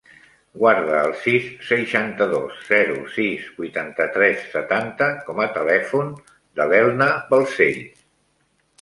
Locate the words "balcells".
7.33-7.99